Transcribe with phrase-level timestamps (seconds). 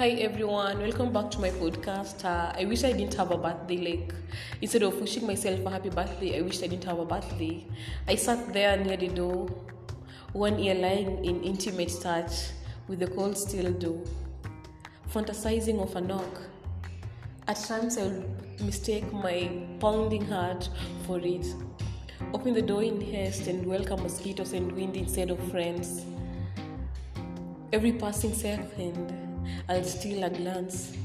[0.00, 2.24] Hi everyone, welcome back to my podcast.
[2.24, 3.76] Uh, I wish I didn't have a birthday.
[3.76, 4.14] Like
[4.62, 7.66] instead of wishing myself a happy birthday, I wish I didn't have a birthday.
[8.08, 9.50] I sat there near the door,
[10.32, 12.32] one ear lying in intimate touch
[12.88, 14.02] with the cold steel door,
[15.12, 16.40] fantasizing of a knock.
[17.46, 20.70] At times I would mistake my pounding heart
[21.06, 21.46] for it.
[22.32, 26.06] Open the door in haste and welcome mosquitoes and wind instead of friends.
[27.70, 29.29] Every passing second,
[29.68, 30.96] I'll steal a glance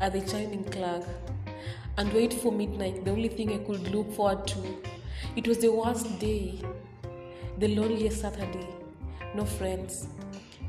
[0.00, 1.04] at the chiming clock
[1.96, 4.58] and wait for midnight, the only thing I could look forward to.
[5.36, 6.60] It was the worst day,
[7.58, 8.66] the loneliest Saturday.
[9.34, 10.08] No friends,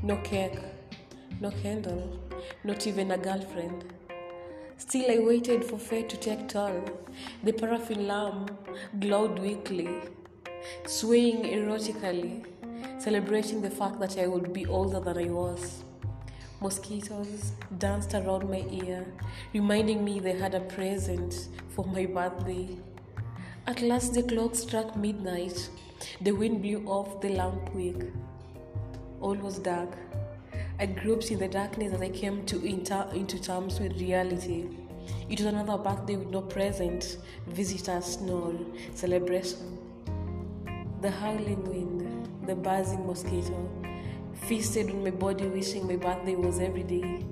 [0.02, 0.58] no cake,
[1.40, 2.20] no candle,
[2.64, 3.84] not even a girlfriend.
[4.78, 6.84] Still, I waited for fate to take toll.
[7.42, 8.50] The paraffin lamp
[9.00, 9.88] glowed weakly,
[10.86, 12.44] swaying erotically,
[12.98, 15.82] celebrating the fact that I would be older than I was.
[16.60, 19.04] Mosquitoes danced around my ear,
[19.52, 22.78] reminding me they had a present for my birthday.
[23.66, 25.68] At last, the clock struck midnight.
[26.22, 28.10] The wind blew off the lamp wick.
[29.20, 29.90] All was dark.
[30.78, 34.66] I groped in the darkness as I came to inter- into terms with reality.
[35.28, 37.18] It was another birthday with no present,
[37.48, 38.54] visitors, snore,
[38.94, 39.78] celebration.
[41.02, 43.68] The howling wind, the buzzing mosquito,
[44.36, 47.24] feasted on my body, wishing my birthday was every day.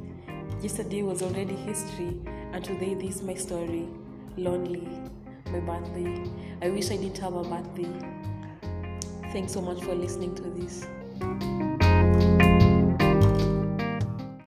[0.60, 2.20] Yesterday was already history,
[2.52, 3.88] and today this my story.
[4.36, 4.88] Lonely,
[5.52, 6.24] my birthday.
[6.60, 7.88] I wish I didn't have a birthday.
[9.32, 11.73] Thanks so much for listening to this.